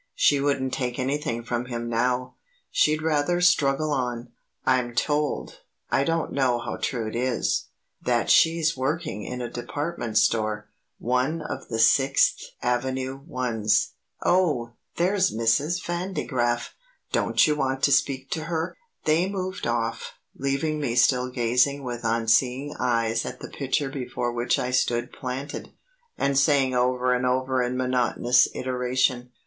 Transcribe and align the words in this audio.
She 0.15 0.39
wouldn't 0.41 0.73
take 0.73 0.97
anything 0.97 1.43
from 1.43 1.65
him 1.65 1.87
now. 1.87 2.33
She'd 2.71 3.03
rather 3.03 3.39
struggle 3.39 3.91
on. 3.91 4.31
I'm 4.65 4.95
told 4.95 5.59
I 5.91 6.03
don't 6.03 6.31
know 6.33 6.57
how 6.57 6.77
true 6.77 7.07
it 7.07 7.15
is 7.15 7.67
that 8.01 8.27
she's 8.27 8.75
working 8.75 9.23
in 9.23 9.43
a 9.43 9.47
department 9.51 10.17
store; 10.17 10.67
one 10.97 11.43
of 11.43 11.67
the 11.67 11.77
Sixth 11.77 12.45
Avenue 12.63 13.21
ones. 13.27 13.91
Oh, 14.25 14.71
there's 14.95 15.29
Mrs. 15.29 15.79
Vandegraff! 15.85 16.73
Don't 17.11 17.45
you 17.45 17.55
want 17.55 17.83
to 17.83 17.91
speak 17.91 18.31
to 18.31 18.45
her?" 18.45 18.75
They 19.05 19.29
moved 19.29 19.67
off, 19.67 20.13
leaving 20.35 20.79
me 20.79 20.95
still 20.95 21.29
gazing 21.29 21.83
with 21.83 22.01
unseeing 22.03 22.75
eyes 22.79 23.23
at 23.23 23.39
the 23.39 23.49
picture 23.49 23.89
before 23.91 24.31
which 24.33 24.57
I 24.57 24.71
stood 24.71 25.13
planted, 25.13 25.73
and 26.17 26.39
saying 26.39 26.73
over 26.73 27.13
and 27.13 27.23
over 27.27 27.61
in 27.61 27.77
monotonous 27.77 28.47
iteration, 28.55 28.59
"One 28.59 28.61
of 28.63 28.63
the 28.63 28.63
department 28.63 28.89
stores 28.89 29.13
in 29.13 29.25
Sixth 29.25 29.29
Avenue! 29.29 29.39